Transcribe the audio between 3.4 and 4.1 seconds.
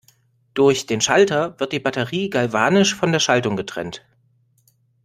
getrennt.